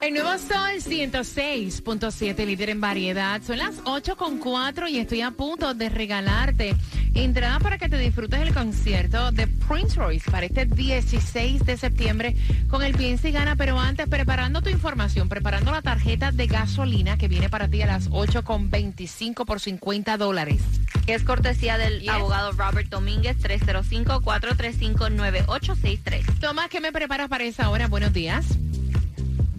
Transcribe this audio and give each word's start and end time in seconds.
El 0.00 0.14
nuevo 0.14 0.30
Sol 0.38 0.78
106.7, 0.78 2.46
líder 2.46 2.70
en 2.70 2.80
variedad. 2.80 3.42
Son 3.42 3.58
las 3.58 3.82
8.4 3.82 4.88
y 4.88 5.00
estoy 5.00 5.22
a 5.22 5.32
punto 5.32 5.74
de 5.74 5.88
regalarte 5.88 6.76
entrada 7.14 7.58
para 7.58 7.78
que 7.78 7.88
te 7.88 7.98
disfrutes 7.98 8.40
el 8.40 8.54
concierto 8.54 9.32
de 9.32 9.48
Prince 9.48 9.96
Royce 9.96 10.30
para 10.30 10.46
este 10.46 10.66
16 10.66 11.64
de 11.64 11.76
septiembre 11.76 12.36
con 12.70 12.84
el 12.84 12.94
Piensa 12.94 13.28
y 13.28 13.32
Gana. 13.32 13.56
Pero 13.56 13.80
antes, 13.80 14.06
preparando 14.06 14.62
tu 14.62 14.70
información, 14.70 15.28
preparando 15.28 15.72
la 15.72 15.82
tarjeta 15.82 16.30
de 16.30 16.46
gasolina 16.46 17.18
que 17.18 17.26
viene 17.26 17.48
para 17.48 17.66
ti 17.66 17.82
a 17.82 17.88
las 17.88 18.08
8.25 18.08 19.46
por 19.46 19.58
50 19.58 20.16
dólares. 20.16 20.62
Es 21.08 21.24
cortesía 21.24 21.76
del 21.76 22.08
abogado 22.08 22.52
Robert 22.52 22.88
Domínguez, 22.88 23.36
305-435-9863. 23.38 26.38
Tomás, 26.38 26.68
¿qué 26.68 26.80
me 26.80 26.92
preparas 26.92 27.28
para 27.28 27.42
esa 27.42 27.68
hora? 27.68 27.88
Buenos 27.88 28.12
días. 28.12 28.46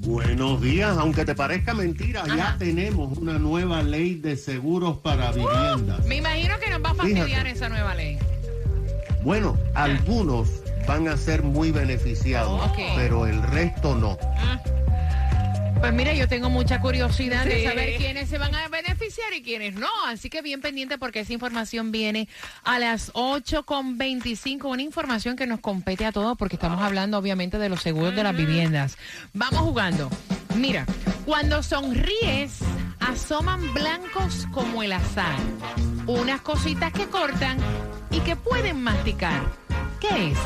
Buenos 0.10 0.60
días, 0.60 0.98
aunque 0.98 1.24
te 1.24 1.36
parezca 1.36 1.76
mentira, 1.76 2.24
ya 2.36 2.56
tenemos 2.58 3.16
una 3.20 3.38
nueva 3.38 3.84
ley 3.84 4.16
de 4.16 4.38
seguros 4.38 4.98
para 4.98 5.32
viviendas. 5.32 6.04
Me 6.08 6.16
imagino 6.16 6.58
que 6.58 6.68
nos 6.72 6.84
va 6.84 6.90
a 6.90 6.96
fastidiar 6.96 7.46
esa 7.46 7.70
nueva 7.70 7.94
ley. 7.94 8.18
Bueno, 9.22 9.56
algunos 9.76 10.50
van 10.88 11.08
a 11.10 11.16
ser 11.16 11.44
muy 11.44 11.72
beneficiados, 11.72 12.60
Oh, 12.60 12.76
pero 12.96 13.28
el 13.28 13.40
resto 13.44 13.94
no. 13.94 14.18
Pues 15.80 15.94
mira, 15.94 16.14
yo 16.14 16.28
tengo 16.28 16.50
mucha 16.50 16.82
curiosidad 16.82 17.46
de 17.46 17.64
saber 17.64 17.96
quiénes 17.98 18.28
se 18.28 18.38
van 18.38 18.54
a 18.54 18.68
beneficiar 18.68 19.34
y 19.34 19.42
quiénes 19.42 19.76
no. 19.76 19.88
Así 20.08 20.30
que 20.30 20.42
bien 20.42 20.60
pendiente 20.60 20.98
porque 20.98 21.22
esa 21.22 21.32
información 21.32 21.92
viene 21.92 22.28
a 22.66 22.80
las 22.80 23.14
8.25. 23.14 24.66
Una 24.66 24.82
información 24.82 25.38
que 25.38 25.48
nos 25.48 25.62
compete 25.62 26.06
a 26.06 26.12
todos 26.12 26.38
porque 26.38 26.58
estamos 26.58 26.82
hablando 26.82 27.18
obviamente 27.18 27.58
de 27.58 27.70
los 27.70 27.82
seguros 27.82 28.14
de 28.14 28.24
las 28.24 28.36
viviendas. 28.36 28.98
Vamos 29.34 29.62
jugando. 29.62 30.10
Mira, 30.56 30.86
cuando 31.26 31.64
sonríes, 31.64 32.60
asoman 33.00 33.74
blancos 33.74 34.48
como 34.52 34.84
el 34.84 34.92
azar. 34.92 35.38
Unas 36.08 36.42
cositas 36.42 36.92
que 36.92 37.08
cortan 37.08 37.58
y 38.12 38.20
que 38.20 38.36
pueden 38.36 38.82
masticar. 38.82 39.42
¿Qué 40.02 40.32
es? 40.32 40.38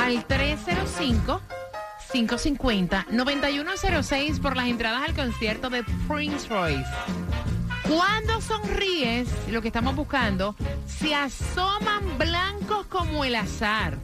Al 0.00 0.24
305. 0.26 1.59
550-9106 2.12 4.40
por 4.40 4.56
las 4.56 4.66
entradas 4.66 5.08
al 5.08 5.14
concierto 5.14 5.70
de 5.70 5.84
Prince 6.08 6.48
Royce. 6.48 6.84
Cuando 7.88 8.40
sonríes, 8.40 9.28
lo 9.48 9.62
que 9.62 9.68
estamos 9.68 9.94
buscando, 9.96 10.54
se 10.86 11.14
asoman 11.14 12.18
blancos 12.18 12.86
como 12.86 13.24
el 13.24 13.34
azar. 13.34 13.96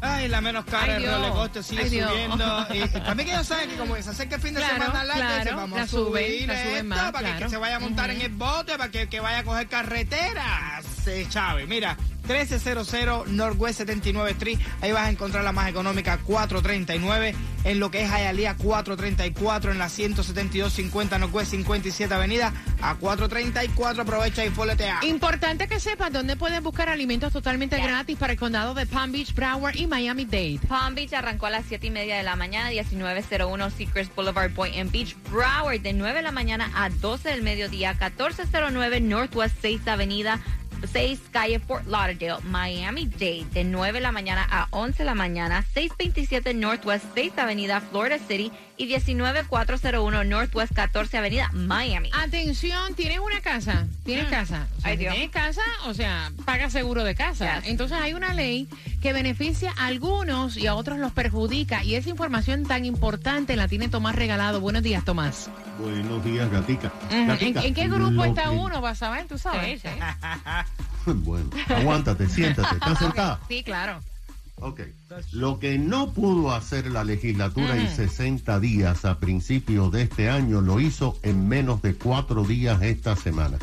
Ay, 0.00 0.28
la 0.28 0.40
menos 0.42 0.64
cara, 0.66 0.96
Ay, 0.96 1.04
el 1.04 1.30
coaster 1.32 1.64
sigue 1.64 1.82
Ay, 1.84 1.90
Dios. 1.90 2.10
subiendo. 2.10 2.66
Y, 2.74 2.82
y 2.82 2.86
para 2.88 3.14
mí 3.14 3.24
que 3.24 3.32
ellos 3.32 3.46
saben 3.46 3.70
que 3.70 3.76
como 3.76 3.94
que 3.94 4.02
se 4.02 4.10
acerca 4.10 4.34
el 4.36 4.42
fin 4.42 4.52
de 4.54 4.60
Claro, 4.60 4.74
semana 4.74 5.04
largo, 5.04 5.20
claro, 5.22 5.38
dicen, 5.40 5.56
vamos 5.56 5.78
la 5.78 5.84
a 5.84 5.88
suben, 5.88 6.24
subir 6.26 6.48
la 6.48 6.62
suben 6.62 6.76
esto 6.76 6.84
más, 6.88 7.12
para 7.12 7.18
que- 7.18 7.24
claro. 7.24 7.46
que, 7.46 7.50
se 7.50 7.56
vaya 7.56 7.76
a 7.76 7.80
montar 7.80 8.10
en 8.10 8.20
el 8.20 8.32
bote, 8.32 8.76
para 8.76 8.90
que, 8.90 9.08
que 9.08 9.20
vaya 9.20 9.38
a 9.38 9.44
coger 9.44 9.66
carretera. 9.66 10.82
Se 11.04 11.28
chave. 11.28 11.66
Mira, 11.66 11.98
1300 12.26 13.28
Northwest 13.28 13.78
79 13.78 14.30
Street. 14.30 14.58
Ahí 14.80 14.92
vas 14.92 15.06
a 15.06 15.10
encontrar 15.10 15.44
la 15.44 15.52
más 15.52 15.68
económica 15.68 16.18
439. 16.18 17.34
En 17.64 17.80
lo 17.80 17.90
que 17.90 18.02
es 18.02 18.10
Hialeah 18.10 18.56
434. 18.56 19.72
En 19.72 19.78
la 19.78 19.88
17250 19.88 21.18
Northwest 21.18 21.50
57 21.50 22.14
Avenida. 22.14 22.52
A 22.80 22.94
434 22.94 24.02
aprovecha 24.02 24.44
y 24.44 24.50
foletea. 24.50 25.00
Importante 25.02 25.68
que 25.68 25.80
sepas 25.80 26.12
dónde 26.12 26.36
puedes 26.36 26.62
buscar 26.62 26.88
alimentos 26.88 27.32
totalmente 27.32 27.76
gratis 27.78 28.16
para 28.16 28.32
el 28.32 28.38
condado 28.38 28.74
de 28.74 28.86
Palm 28.86 29.12
Beach, 29.12 29.34
Broward 29.34 29.76
y 29.76 29.86
Miami-Dade. 29.86 30.60
Palm 30.68 30.94
Beach 30.94 31.12
arrancó 31.12 31.46
a 31.46 31.50
las 31.50 31.66
7 31.66 31.86
y 31.86 31.90
media 31.90 32.16
de 32.16 32.22
la 32.22 32.36
mañana, 32.36 32.70
1901 32.70 33.70
Secrets 33.70 34.14
Boulevard, 34.14 34.52
Boynton 34.52 34.90
Beach, 34.90 35.16
Broward, 35.30 35.80
de 35.80 35.92
9 35.92 36.16
de 36.16 36.22
la 36.22 36.32
mañana 36.32 36.70
a 36.74 36.88
12 36.88 37.28
del 37.28 37.42
mediodía, 37.42 37.92
1409 37.92 39.00
Northwest 39.00 39.56
6 39.60 39.86
Avenida, 39.88 40.40
6 40.86 41.20
Calle 41.30 41.58
Fort 41.60 41.86
Lauderdale, 41.86 42.42
Miami-Dade, 42.44 43.46
de 43.52 43.64
9 43.64 43.98
de 43.98 44.00
la 44.00 44.12
mañana 44.12 44.46
a 44.50 44.68
11 44.70 44.98
de 44.98 45.04
la 45.04 45.14
mañana, 45.14 45.64
627 45.74 46.54
Northwest 46.54 47.04
6 47.14 47.38
Avenida, 47.38 47.80
Florida 47.80 48.18
City, 48.18 48.52
y 48.76 48.86
19401 48.86 50.24
Northwest 50.24 50.72
14 50.74 51.18
Avenida, 51.18 51.48
Miami. 51.52 52.10
Atención, 52.12 52.94
tienes 52.94 53.20
una 53.20 53.40
casa, 53.40 53.86
tienes 54.04 54.26
Mm. 54.26 54.30
casa. 54.30 54.66
O 54.76 54.80
sea, 54.80 54.90
Ay, 54.90 54.96
si 54.96 55.00
Dios. 55.02 55.14
tienes 55.14 55.30
casa, 55.30 55.60
o 55.86 55.94
sea, 55.94 56.32
paga 56.44 56.70
seguro 56.70 57.04
de 57.04 57.14
casa. 57.14 57.60
Yes. 57.60 57.68
Entonces 57.70 57.98
hay 58.00 58.14
una 58.14 58.34
ley 58.34 58.68
que 59.00 59.12
beneficia 59.12 59.72
a 59.78 59.86
algunos 59.86 60.56
y 60.56 60.66
a 60.66 60.74
otros 60.74 60.98
los 60.98 61.12
perjudica. 61.12 61.84
Y 61.84 61.94
esa 61.94 62.10
información 62.10 62.64
tan 62.66 62.84
importante 62.84 63.54
la 63.56 63.68
tiene 63.68 63.88
Tomás 63.88 64.16
regalado. 64.16 64.60
Buenos 64.60 64.82
días, 64.82 65.04
Tomás. 65.04 65.50
Buenos 65.78 66.24
días, 66.24 66.50
Gatica. 66.50 66.92
¿En, 67.10 67.28
Gatica, 67.28 67.62
en 67.64 67.74
qué 67.74 67.88
grupo 67.88 68.10
lo 68.10 68.24
está 68.24 68.44
que- 68.44 68.48
uno? 68.50 68.80
Vas 68.80 69.02
a 69.02 69.10
ver, 69.10 69.26
tú 69.26 69.38
sabes. 69.38 69.82
Sí, 69.82 69.88
sí. 69.88 69.94
Bueno, 71.06 71.50
aguántate, 71.68 72.26
siéntate. 72.30 72.76
¿Estás 72.76 72.98
sentada? 72.98 73.38
Sí, 73.46 73.62
claro. 73.62 74.00
Ok. 74.64 74.80
Lo 75.32 75.58
que 75.58 75.78
no 75.78 76.14
pudo 76.14 76.54
hacer 76.54 76.90
la 76.90 77.04
legislatura 77.04 77.76
en 77.76 77.86
60 77.86 78.60
días 78.60 79.04
a 79.04 79.18
principios 79.18 79.92
de 79.92 80.00
este 80.00 80.30
año 80.30 80.62
lo 80.62 80.80
hizo 80.80 81.18
en 81.22 81.48
menos 81.48 81.82
de 81.82 81.94
cuatro 81.94 82.44
días 82.44 82.80
esta 82.80 83.14
semana. 83.14 83.58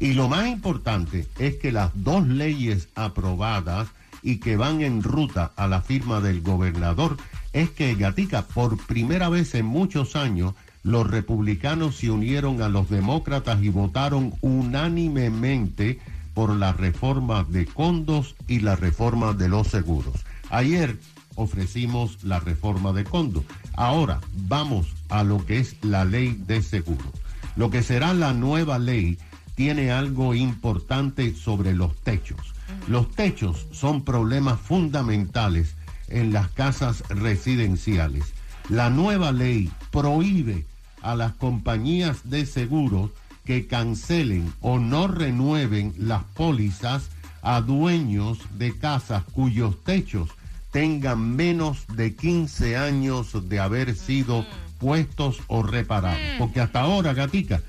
Y 0.00 0.14
lo 0.14 0.28
más 0.28 0.48
importante 0.48 1.28
es 1.38 1.54
que 1.54 1.70
las 1.70 1.92
dos 1.94 2.26
leyes 2.26 2.88
aprobadas 2.96 3.90
y 4.24 4.38
que 4.38 4.56
van 4.56 4.80
en 4.80 5.04
ruta 5.04 5.52
a 5.54 5.68
la 5.68 5.82
firma 5.82 6.20
del 6.20 6.40
gobernador 6.40 7.16
es 7.52 7.70
que 7.70 7.94
Gatica, 7.94 8.42
por 8.42 8.76
primera 8.86 9.28
vez 9.28 9.54
en 9.54 9.66
muchos 9.66 10.16
años, 10.16 10.54
los 10.82 11.08
republicanos 11.08 11.94
se 11.94 12.10
unieron 12.10 12.60
a 12.60 12.68
los 12.68 12.90
demócratas 12.90 13.62
y 13.62 13.68
votaron 13.68 14.34
unánimemente 14.40 16.00
por 16.34 16.50
la 16.56 16.72
reforma 16.72 17.44
de 17.48 17.66
condos 17.66 18.34
y 18.48 18.58
la 18.58 18.74
reforma 18.74 19.32
de 19.32 19.48
los 19.48 19.68
seguros. 19.68 20.24
Ayer 20.50 20.98
ofrecimos 21.36 22.22
la 22.24 22.40
reforma 22.40 22.92
de 22.92 23.04
condos. 23.04 23.44
Ahora 23.74 24.20
vamos 24.34 24.88
a 25.08 25.22
lo 25.22 25.44
que 25.46 25.58
es 25.58 25.76
la 25.82 26.04
ley 26.04 26.40
de 26.46 26.62
seguros. 26.62 27.12
Lo 27.56 27.70
que 27.70 27.82
será 27.82 28.14
la 28.14 28.32
nueva 28.32 28.78
ley 28.78 29.18
tiene 29.54 29.90
algo 29.90 30.34
importante 30.34 31.34
sobre 31.34 31.72
los 31.72 31.96
techos. 31.96 32.54
Los 32.88 33.10
techos 33.10 33.66
son 33.72 34.04
problemas 34.04 34.60
fundamentales 34.60 35.74
en 36.08 36.32
las 36.32 36.48
casas 36.48 37.02
residenciales. 37.08 38.24
La 38.68 38.90
nueva 38.90 39.32
ley 39.32 39.70
prohíbe 39.90 40.66
a 41.02 41.14
las 41.14 41.32
compañías 41.32 42.28
de 42.28 42.46
seguros 42.46 43.10
que 43.44 43.66
cancelen 43.66 44.52
o 44.60 44.78
no 44.78 45.08
renueven 45.08 45.94
las 45.98 46.22
pólizas 46.24 47.10
a 47.42 47.60
dueños 47.60 48.38
de 48.58 48.76
casas 48.76 49.24
cuyos 49.32 49.82
techos 49.82 50.30
tengan 50.70 51.36
menos 51.36 51.86
de 51.94 52.14
15 52.14 52.76
años 52.76 53.48
de 53.48 53.60
haber 53.60 53.94
sido 53.94 54.46
puestos 54.78 55.40
o 55.48 55.62
reparados. 55.62 56.20
Porque 56.38 56.60
hasta 56.60 56.80
ahora, 56.80 57.12
gatica, 57.12 57.60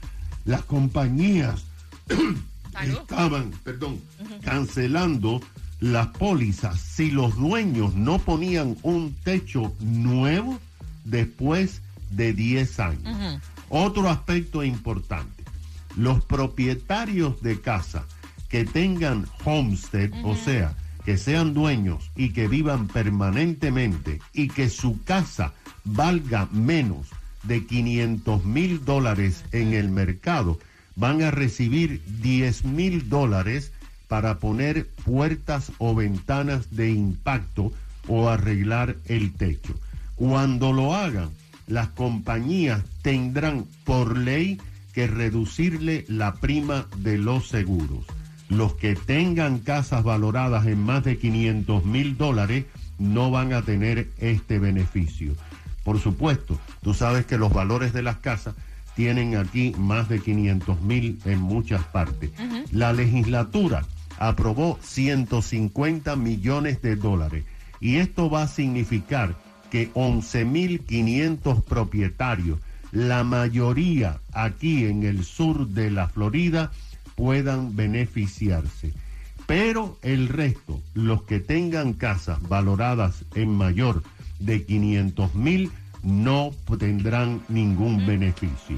las 0.45 0.63
compañías 0.63 1.63
estaban, 2.83 3.51
perdón, 3.63 3.99
cancelando 4.43 5.41
las 5.79 6.07
pólizas. 6.07 6.79
Si 6.79 7.11
los 7.11 7.35
dueños 7.35 7.95
no 7.95 8.19
ponían 8.19 8.77
un 8.83 9.13
techo 9.23 9.73
nuevo 9.79 10.59
después 11.03 11.81
de 12.11 12.33
10 12.33 12.79
años. 12.79 13.41
Otro 13.69 14.09
aspecto 14.09 14.63
importante, 14.63 15.43
los 15.95 16.23
propietarios 16.25 17.41
de 17.41 17.59
casa 17.61 18.05
que 18.49 18.65
tengan 18.65 19.25
homestead, 19.45 20.11
o 20.23 20.35
sea, 20.35 20.75
que 21.11 21.17
sean 21.17 21.53
dueños 21.53 22.09
y 22.15 22.29
que 22.29 22.47
vivan 22.47 22.87
permanentemente 22.87 24.21
y 24.31 24.47
que 24.47 24.69
su 24.69 25.03
casa 25.03 25.51
valga 25.83 26.47
menos 26.53 27.07
de 27.43 27.65
500 27.65 28.45
mil 28.45 28.85
dólares 28.85 29.43
en 29.51 29.73
el 29.73 29.89
mercado, 29.89 30.57
van 30.95 31.21
a 31.21 31.29
recibir 31.29 32.01
10 32.21 32.63
mil 32.63 33.09
dólares 33.09 33.73
para 34.07 34.39
poner 34.39 34.87
puertas 35.03 35.73
o 35.79 35.93
ventanas 35.93 36.73
de 36.77 36.91
impacto 36.91 37.73
o 38.07 38.29
arreglar 38.29 38.95
el 39.03 39.33
techo. 39.33 39.77
Cuando 40.15 40.71
lo 40.71 40.95
hagan, 40.95 41.31
las 41.67 41.89
compañías 41.89 42.85
tendrán 43.01 43.65
por 43.83 44.17
ley 44.17 44.61
que 44.93 45.07
reducirle 45.07 46.05
la 46.07 46.35
prima 46.35 46.87
de 46.99 47.17
los 47.17 47.49
seguros. 47.49 48.05
Los 48.51 48.73
que 48.73 48.95
tengan 48.95 49.59
casas 49.59 50.03
valoradas 50.03 50.65
en 50.65 50.77
más 50.83 51.05
de 51.05 51.17
500 51.17 51.85
mil 51.85 52.17
dólares 52.17 52.65
no 52.99 53.31
van 53.31 53.53
a 53.53 53.61
tener 53.61 54.09
este 54.17 54.59
beneficio. 54.59 55.35
Por 55.85 56.01
supuesto, 56.01 56.59
tú 56.81 56.93
sabes 56.93 57.25
que 57.25 57.37
los 57.37 57.53
valores 57.53 57.93
de 57.93 58.03
las 58.03 58.17
casas 58.17 58.55
tienen 58.93 59.37
aquí 59.37 59.73
más 59.77 60.09
de 60.09 60.19
500 60.19 60.81
mil 60.81 61.17
en 61.23 61.39
muchas 61.39 61.81
partes. 61.85 62.31
La 62.73 62.91
legislatura 62.91 63.85
aprobó 64.19 64.77
150 64.81 66.17
millones 66.17 66.81
de 66.81 66.97
dólares 66.97 67.45
y 67.79 67.99
esto 67.99 68.29
va 68.29 68.43
a 68.43 68.47
significar 68.47 69.33
que 69.69 69.93
11.500 69.93 71.63
propietarios, 71.63 72.59
la 72.91 73.23
mayoría 73.23 74.19
aquí 74.33 74.83
en 74.83 75.03
el 75.03 75.23
sur 75.23 75.69
de 75.69 75.89
la 75.89 76.09
Florida, 76.09 76.69
puedan 77.15 77.75
beneficiarse. 77.75 78.93
Pero 79.47 79.97
el 80.01 80.29
resto, 80.29 80.81
los 80.93 81.23
que 81.23 81.39
tengan 81.39 81.93
casas 81.93 82.41
valoradas 82.41 83.25
en 83.35 83.49
mayor 83.49 84.03
de 84.39 84.63
500 84.65 85.35
mil, 85.35 85.71
no 86.03 86.51
tendrán 86.79 87.41
ningún 87.49 88.05
beneficio. 88.05 88.77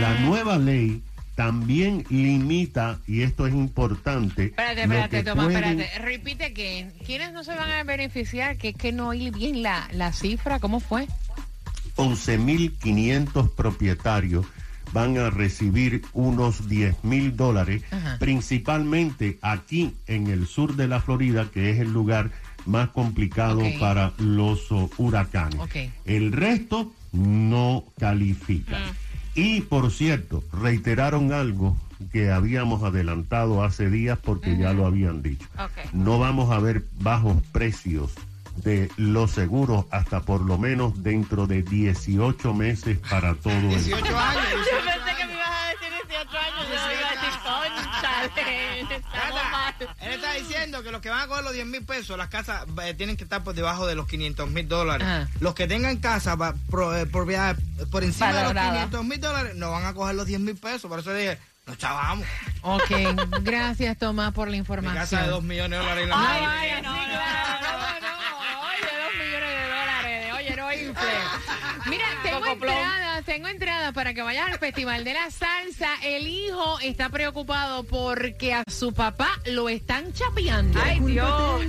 La 0.00 0.18
nueva 0.20 0.58
ley 0.58 1.02
también 1.36 2.04
limita, 2.10 2.98
y 3.06 3.22
esto 3.22 3.46
es 3.46 3.54
importante, 3.54 4.46
Espérate, 4.46 4.82
espérate, 4.82 5.22
Tomás, 5.22 5.46
pueden- 5.46 5.80
espérate. 5.80 5.98
Repite 6.04 6.52
que, 6.52 6.90
¿quiénes 7.06 7.32
no 7.32 7.44
se 7.44 7.54
van 7.54 7.70
a 7.70 7.82
beneficiar? 7.84 8.58
Que 8.58 8.70
es 8.70 8.76
que 8.76 8.92
no 8.92 9.08
oí 9.08 9.30
bien 9.30 9.62
la, 9.62 9.88
la 9.92 10.12
cifra, 10.12 10.58
¿cómo 10.58 10.80
fue? 10.80 11.06
11.500 11.96 13.54
propietarios 13.54 14.44
van 14.92 15.18
a 15.18 15.30
recibir 15.30 16.02
unos 16.12 16.68
10 16.68 17.04
mil 17.04 17.36
dólares, 17.36 17.82
Ajá. 17.90 18.16
principalmente 18.18 19.38
aquí 19.42 19.94
en 20.06 20.28
el 20.28 20.46
sur 20.46 20.76
de 20.76 20.88
la 20.88 21.00
Florida, 21.00 21.48
que 21.52 21.70
es 21.70 21.80
el 21.80 21.92
lugar 21.92 22.30
más 22.66 22.90
complicado 22.90 23.62
para 23.78 24.12
los 24.18 24.70
oh, 24.70 24.90
huracanes. 24.98 25.60
El 26.04 26.32
resto 26.32 26.92
no 27.12 27.84
califica. 27.98 28.78
Y 29.34 29.62
por 29.62 29.90
cierto, 29.90 30.44
reiteraron 30.52 31.32
algo 31.32 31.76
que 32.12 32.30
habíamos 32.30 32.82
adelantado 32.82 33.62
hace 33.62 33.90
días 33.90 34.18
porque 34.22 34.56
ya 34.56 34.72
lo 34.72 34.86
habían 34.86 35.22
dicho. 35.22 35.46
No 35.92 36.18
vamos 36.18 36.50
a 36.50 36.58
ver 36.58 36.84
bajos 36.98 37.36
precios 37.52 38.12
de 38.62 38.90
los 38.96 39.30
seguros 39.32 39.86
hasta 39.90 40.20
por 40.22 40.40
lo 40.42 40.58
menos 40.58 41.02
dentro 41.02 41.46
de 41.46 41.62
18 41.62 42.54
meses 42.54 42.98
para 43.08 43.34
todo 43.34 43.52
el 43.52 43.68
18 43.70 44.18
años. 44.18 44.44
Yo 44.52 44.78
pensé 44.84 45.16
que 45.18 45.26
me 45.26 45.32
ibas 45.34 45.48
a 45.50 45.66
decir 45.70 45.88
18 46.08 46.38
años. 46.38 46.68
Yo 46.68 46.74
iba 46.74 47.08
a 47.08 47.10
decir. 47.10 48.50
Él 50.00 50.12
está 50.12 50.32
diciendo 50.34 50.82
que 50.82 50.90
los 50.90 51.00
que 51.00 51.08
van 51.10 51.20
a 51.22 51.26
coger 51.26 51.44
los 51.44 51.52
10 51.52 51.66
mil 51.66 51.84
pesos, 51.84 52.16
las 52.18 52.28
casas 52.28 52.64
eh, 52.82 52.94
tienen 52.94 53.16
que 53.16 53.24
estar 53.24 53.42
por 53.42 53.54
debajo 53.54 53.86
de 53.86 53.94
los 53.94 54.06
500 54.06 54.50
mil 54.50 54.68
dólares. 54.68 55.06
Ajá. 55.06 55.28
Los 55.40 55.54
que 55.54 55.66
tengan 55.66 55.96
casa 55.98 56.34
va- 56.34 56.54
pro- 56.70 56.94
eh, 56.96 57.06
propiedad 57.06 57.56
por 57.90 58.04
encima 58.04 58.32
de 58.32 58.42
los 58.42 58.52
500 58.52 59.04
mil 59.04 59.20
dólares 59.20 59.54
no 59.56 59.70
van 59.70 59.86
a 59.86 59.94
coger 59.94 60.14
los 60.16 60.26
10 60.26 60.40
mil 60.40 60.56
pesos. 60.56 60.88
Por 60.90 60.98
eso 61.00 61.14
dije, 61.14 61.38
nos 61.66 61.78
chavamos. 61.78 62.26
Ok, 62.62 62.90
gracias 63.42 63.96
Tomás 63.98 64.32
por 64.32 64.48
la 64.48 64.52
Mi 64.52 64.58
información. 64.58 64.94
casa 64.96 65.22
de 65.22 65.28
2 65.28 65.42
millones 65.42 65.70
de 65.70 65.76
dólares. 65.78 66.04
en 66.04 66.10
la 66.10 66.16
Ay, 66.18 66.40
vaya, 66.42 66.76
sí, 66.76 66.82
claro, 66.82 66.82
no, 66.82 66.96
no. 66.96 67.10
Oye, 68.68 68.86
dos 69.02 69.12
millones 69.14 69.50
de 69.50 69.68
Mira, 71.86 72.04
tengo 72.22 72.46
entradas, 72.46 73.24
tengo 73.24 73.48
entradas 73.48 73.92
para 73.92 74.14
que 74.14 74.22
vayas 74.22 74.48
al 74.48 74.58
Festival 74.58 75.04
de 75.04 75.14
la 75.14 75.30
Salsa. 75.30 75.90
El 76.02 76.26
hijo 76.26 76.78
está 76.80 77.08
preocupado 77.08 77.84
porque 77.84 78.54
a 78.54 78.64
su 78.68 78.92
papá 78.92 79.28
lo 79.46 79.68
están 79.68 80.12
chapeando. 80.12 80.80
Ay, 80.82 81.00
Dios. 81.00 81.62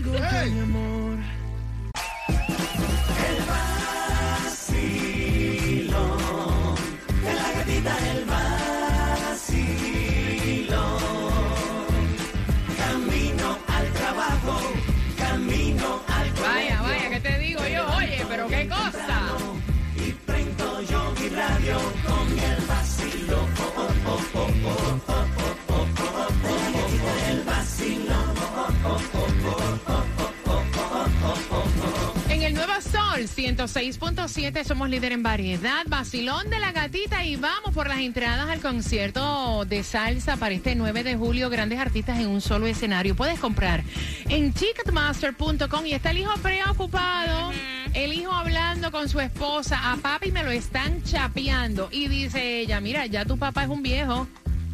106.7, 33.58 34.64
somos 34.64 34.90
líder 34.90 35.12
en 35.12 35.24
variedad, 35.24 35.84
vacilón 35.88 36.50
de 36.50 36.58
la 36.60 36.72
gatita 36.72 37.26
y 37.26 37.36
vamos 37.36 37.74
por 37.74 37.90
las 37.90 38.00
entradas 38.00 38.50
al 38.50 38.62
concierto 38.62 39.66
de 39.66 39.84
salsa 39.84 40.38
para 40.38 40.56
este 40.56 40.74
9 40.74 41.04
de 41.04 41.18
julio, 41.18 41.50
grandes 41.50 41.78
artistas 41.78 42.20
en 42.20 42.28
un 42.28 42.40
solo 42.40 42.66
escenario. 42.66 43.14
Puedes 43.14 43.40
comprar 43.40 43.84
en 44.30 44.54
ticketmaster.com 44.54 45.86
y 45.86 45.92
está 45.92 46.12
el 46.12 46.20
hijo 46.20 46.34
preocupado, 46.42 47.52
el 47.94 48.14
hijo 48.14 48.32
hablando 48.32 48.90
con 48.90 49.10
su 49.10 49.20
esposa, 49.20 49.92
a 49.92 49.98
papi 49.98 50.32
me 50.32 50.44
lo 50.44 50.52
están 50.52 51.04
chapeando 51.04 51.90
y 51.92 52.08
dice 52.08 52.62
ella, 52.62 52.80
mira, 52.80 53.06
ya 53.08 53.26
tu 53.26 53.38
papá 53.38 53.64
es 53.64 53.70
un 53.70 53.84
viejo. 53.84 54.28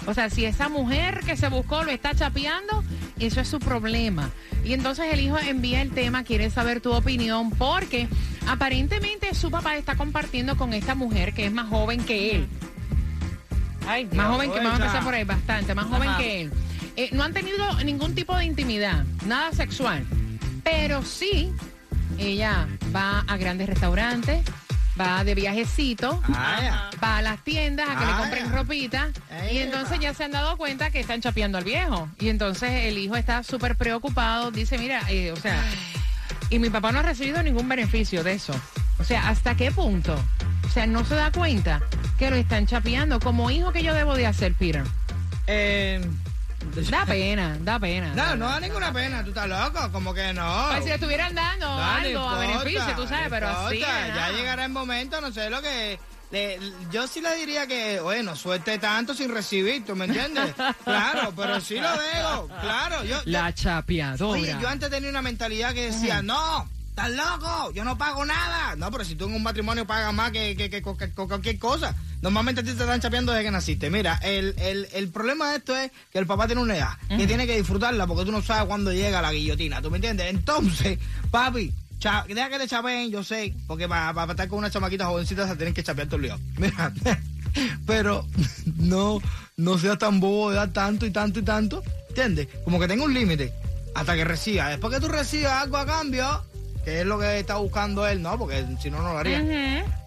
O 0.06 0.14
sea, 0.14 0.30
si 0.30 0.46
esa 0.46 0.70
mujer 0.70 1.22
que 1.26 1.36
se 1.36 1.50
buscó 1.50 1.84
lo 1.84 1.92
está 1.92 2.14
chapeando, 2.14 2.84
eso 3.20 3.42
es 3.42 3.48
su 3.48 3.60
problema. 3.60 4.30
Y 4.64 4.74
entonces 4.74 5.08
el 5.12 5.20
hijo 5.20 5.40
envía 5.40 5.82
el 5.82 5.92
tema, 5.92 6.24
quiere 6.24 6.50
saber 6.52 6.80
tu 6.80 6.94
opinión, 6.94 7.50
porque 7.50 8.08
aparentemente 8.48 9.34
su 9.36 9.52
papá 9.52 9.76
está 9.76 9.96
compartiendo 9.96 10.58
con 10.58 10.74
esta 10.74 10.96
mujer 10.96 11.34
que 11.34 11.46
es 11.46 11.52
más 11.52 11.68
joven 11.70 12.04
que 12.04 12.36
él. 12.36 12.48
Ay, 13.88 14.06
Más 14.14 14.28
joven 14.28 14.52
que, 14.52 14.58
vamos 14.58 14.74
a 14.74 14.76
empezar 14.84 15.04
por 15.04 15.14
ahí, 15.14 15.24
bastante, 15.24 15.74
más 15.74 15.86
joven 15.86 16.10
que 16.18 16.42
él. 16.42 16.52
Eh, 16.98 17.10
no 17.14 17.24
han 17.24 17.34
tenido 17.34 17.74
ningún 17.84 18.16
tipo 18.16 18.36
de 18.36 18.44
intimidad, 18.44 19.06
nada 19.26 19.52
sexual. 19.54 20.06
Pero 20.64 21.04
sí, 21.04 21.54
ella 22.18 22.68
va 22.94 23.24
a 23.28 23.38
grandes 23.38 23.68
restaurantes, 23.70 24.44
va 25.00 25.24
de 25.24 25.36
viajecito, 25.36 26.22
Ah, 26.34 26.90
va 27.02 27.18
a 27.18 27.22
las 27.22 27.44
tiendas 27.44 27.88
a 27.90 28.00
que 28.00 28.06
le 28.06 28.12
compren 28.14 28.52
ropita 28.52 29.10
y 29.52 29.60
entonces 29.60 30.00
ya 30.00 30.14
se 30.14 30.26
han 30.26 30.32
dado 30.32 30.58
cuenta 30.58 30.90
que 30.90 31.00
están 31.00 31.22
chapeando 31.22 31.58
al 31.58 31.64
viejo 31.64 32.10
y 32.20 32.28
entonces 32.30 32.70
el 32.86 32.98
hijo 32.98 33.16
está 33.16 33.44
súper 33.44 33.76
preocupado, 33.78 34.52
dice, 34.52 34.78
mira, 34.78 35.02
eh, 35.10 35.32
o 35.32 35.38
sea, 35.38 35.64
y 36.50 36.60
mi 36.60 36.70
papá 36.70 36.92
no 36.92 37.00
ha 37.00 37.04
recibido 37.04 37.42
ningún 37.44 37.68
beneficio 37.68 38.24
de 38.24 38.34
eso. 38.34 38.54
O 39.00 39.04
sea, 39.04 39.30
¿hasta 39.30 39.56
qué 39.56 39.72
punto? 39.72 40.16
O 40.66 40.70
sea, 40.70 40.86
no 40.88 41.06
se 41.06 41.16
da 41.16 41.32
cuenta 41.32 41.82
que 42.18 42.30
lo 42.30 42.36
están 42.36 42.66
chapeando. 42.68 43.20
Como 43.20 43.50
hijo, 43.52 43.72
que 43.72 43.84
yo 43.84 43.94
debo 43.94 44.16
de 44.16 44.28
hacer, 44.28 44.54
Peter? 44.54 44.84
Eh, 45.48 46.02
Da 46.92 47.06
pena, 47.06 47.58
da 47.62 47.80
pena. 47.80 48.14
No, 48.16 48.36
no 48.36 48.50
da 48.50 48.60
ninguna 48.60 48.92
pena, 48.92 49.24
tú 49.24 49.30
estás 49.30 49.48
loco, 49.48 49.92
como 49.92 50.14
que 50.14 50.34
no. 50.34 50.68
Pues 50.72 50.84
si 50.84 50.90
le 50.90 50.96
estuvieran 50.96 51.34
dando 51.36 51.66
No, 51.68 51.78
no 51.78 51.84
algo 51.84 52.30
a 52.30 52.40
beneficio, 52.40 52.96
tú 52.96 53.08
sabes, 53.08 53.26
no 53.26 53.30
pero 53.30 53.50
así. 53.50 53.76
importa, 53.78 54.08
Ya 54.08 54.14
nada. 54.16 54.32
llegará 54.32 54.66
el 54.66 54.72
momento, 54.72 55.22
no 55.22 55.32
sé 55.32 55.50
lo 55.50 55.62
que. 55.62 56.00
Yo 56.92 57.08
sí 57.08 57.22
le 57.22 57.36
diría 57.38 57.68
que, 57.68 58.00
bueno, 58.02 58.36
suelte 58.36 58.78
tanto 58.80 59.14
sin 59.14 59.30
recibir, 59.34 59.86
¿tú 59.86 59.96
me 59.96 60.06
entiendes? 60.06 60.54
claro, 60.84 61.34
pero 61.36 61.62
sí 61.62 61.76
lo 61.76 61.90
dejo, 61.92 62.48
claro. 62.62 63.04
Yo, 63.04 63.18
yo- 63.18 63.22
La 63.26 63.54
chapeadora. 63.54 64.40
oye, 64.42 64.56
yo 64.62 64.68
antes 64.68 64.90
tenía 64.90 65.10
una 65.10 65.22
mentalidad 65.22 65.74
que 65.74 65.86
decía, 65.92 66.22
no, 66.22 66.68
estás 66.90 67.12
loco, 67.12 67.72
yo 67.74 67.84
no 67.86 67.98
pago 67.98 68.26
nada. 68.26 68.76
No, 68.76 68.92
pero 68.92 69.06
si 69.06 69.16
tú 69.16 69.26
en 69.26 69.36
un 69.36 69.44
matrimonio 69.44 69.88
pagas 69.88 70.14
más 70.14 70.32
que, 70.32 70.56
que, 70.58 70.70
que- 70.70 70.82
que- 70.82 70.96
que 70.98 71.12
cualquier 71.14 71.60
cosa. 71.60 71.96
Normalmente 72.22 72.62
a 72.62 72.64
ti 72.64 72.72
te 72.74 72.82
están 72.82 73.00
chapeando 73.00 73.32
desde 73.32 73.46
que 73.46 73.52
naciste. 73.52 73.90
Mira, 73.92 74.20
el, 74.24 74.56
el, 74.58 74.88
el 74.92 75.10
problema 75.10 75.52
de 75.52 75.58
esto 75.58 75.78
es 75.78 75.92
que 76.12 76.18
el 76.18 76.26
papá 76.26 76.48
tiene 76.48 76.62
una 76.64 76.76
edad, 76.76 76.98
que 77.08 77.28
tiene 77.28 77.46
que 77.46 77.56
disfrutarla 77.56 78.08
porque 78.08 78.26
tú 78.26 78.32
no 78.32 78.42
sabes 78.42 78.66
cuándo 78.66 78.92
llega 78.92 79.22
la 79.22 79.32
guillotina, 79.32 79.82
¿tú 79.84 79.92
me 79.92 79.98
entiendes? 79.98 80.28
Entonces, 80.32 80.98
papi, 81.30 81.72
cha- 82.00 82.26
deja 82.28 82.50
que 82.50 82.60
te 82.60 82.68
chapeen, 82.68 83.12
yo 83.12 83.24
sé, 83.24 83.54
porque 83.68 83.88
para, 83.88 84.14
para 84.14 84.32
estar 84.32 84.48
con 84.48 84.60
una 84.60 84.70
chamaquita 84.70 85.06
jovencita 85.08 85.48
se 85.48 85.56
tienen 85.56 85.74
que 85.74 85.84
chapear 85.84 86.08
todo 86.08 86.18
el 86.18 86.22
lío. 86.24 86.40
Mira, 86.58 86.92
pero 87.86 88.26
no, 88.78 89.20
no 89.56 89.78
seas 89.78 89.98
tan 89.98 90.20
bobo 90.20 90.50
de 90.52 90.58
dar 90.58 90.70
tanto 90.74 91.06
y 91.06 91.12
tanto 91.12 91.40
y 91.40 91.44
tanto, 91.44 91.84
¿entiendes? 92.10 92.48
Como 92.64 92.80
que 92.80 92.88
tenga 92.88 93.04
un 93.06 93.14
límite 93.14 93.54
hasta 93.96 94.16
que 94.16 94.26
reciba. 94.26 94.70
Después 94.70 94.94
que 94.94 95.00
tú 95.00 95.08
recibas 95.08 95.64
algo 95.64 95.78
a 95.78 95.86
cambio, 95.86 96.44
que 96.86 97.02
es 97.02 97.06
lo 97.06 97.18
que 97.20 97.40
está 97.40 97.56
buscando 97.58 98.06
él, 98.08 98.22
¿no? 98.22 98.38
Porque 98.38 98.64
si 98.80 98.92
no, 98.92 99.02
no 99.02 99.14
lo 99.14 99.18
haría. 99.18 99.40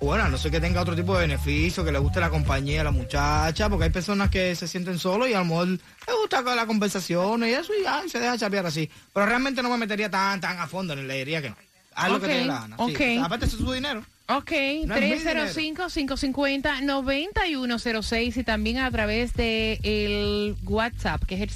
Bueno, 0.00 0.24
a 0.24 0.28
no 0.28 0.38
sé 0.38 0.50
que 0.50 0.60
tenga 0.60 0.80
otro 0.80 0.94
tipo 0.94 1.14
de 1.14 1.22
beneficio, 1.22 1.84
que 1.84 1.90
le 1.92 1.98
guste 1.98 2.20
la 2.20 2.30
compañía 2.30 2.78
de 2.78 2.84
la 2.84 2.90
muchacha, 2.92 3.68
porque 3.68 3.84
hay 3.86 3.90
personas 3.90 4.30
que 4.30 4.54
se 4.54 4.68
sienten 4.68 4.98
solos 4.98 5.28
y 5.28 5.34
a 5.34 5.40
lo 5.40 5.44
mejor 5.44 5.68
les 5.68 6.16
gusta 6.20 6.40
la 6.54 6.66
conversación 6.66 7.42
y 7.44 7.48
eso 7.50 7.72
y 7.78 7.82
ya, 7.82 8.02
y 8.06 8.08
se 8.08 8.18
deja 8.20 8.38
chapear 8.38 8.64
así. 8.66 8.88
Pero 9.12 9.26
realmente 9.26 9.62
no 9.62 9.68
me 9.70 9.76
metería 9.76 10.08
tan, 10.10 10.40
tan 10.40 10.58
a 10.58 10.66
fondo, 10.68 10.94
ni 10.94 11.02
le 11.02 11.14
diría 11.18 11.42
que 11.42 11.50
no. 11.50 11.56
Haz 12.00 12.08
lo 12.10 12.16
Ok, 12.16 12.22
que 12.22 12.28
te 12.28 12.34
dé 12.34 12.44
la 12.46 12.60
gana. 12.60 12.76
sí. 12.76 12.82
ok. 12.82 13.00
Aparte, 13.24 13.46
eso 13.46 13.56
es 13.56 13.62
su 13.62 13.72
dinero. 13.72 14.04
Ok, 14.28 14.52
No 14.86 14.94
es 14.94 15.56
mi 15.56 15.74
305-550-9106 15.74 18.36
y 18.36 18.44
también 18.44 18.78
a 18.78 18.88
través 18.90 19.34
de 19.34 19.80
el 19.82 20.56
WhatsApp, 20.64 21.24
que 21.24 21.34
es 21.34 21.40
el 21.40 21.50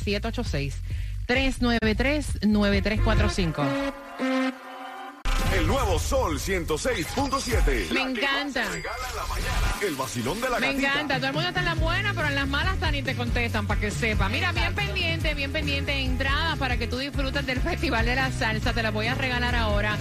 786-393-9345. 2.45 3.93
El 5.57 5.67
nuevo 5.69 5.99
Sol 6.01 6.39
106.7. 6.41 7.89
Me 7.91 7.95
La 7.95 8.01
encanta. 8.03 8.65
la. 8.65 9.87
El 9.87 9.95
vacilón 9.95 10.41
de 10.41 10.51
la 10.51 10.59
Me 10.59 10.67
gatita. 10.73 10.89
encanta, 10.95 11.17
todo 11.19 11.27
el 11.29 11.33
mundo 11.33 11.49
está 11.49 11.61
en 11.61 11.67
las 11.67 11.79
buenas, 11.79 12.15
pero 12.17 12.27
en 12.29 12.35
las 12.35 12.49
malas 12.49 12.75
están 12.75 12.95
y 12.97 13.03
te 13.03 13.15
contestan 13.15 13.67
para 13.69 13.81
que 13.81 13.91
sepa. 13.93 14.29
Mira, 14.29 14.51
bien 14.53 14.75
pendiente, 14.75 15.33
bien 15.35 15.53
pendiente, 15.53 15.93
entradas 16.01 16.59
para 16.59 16.77
que 16.77 16.89
tú 16.89 16.99
disfrutes 16.99 17.47
del 17.47 17.61
Festival 17.61 18.05
de 18.07 18.17
la 18.17 18.33
Salsa. 18.33 18.73
Te 18.73 18.83
las 18.83 18.93
voy 18.93 19.07
a 19.07 19.15
regalar 19.15 19.55
ahora 19.55 19.97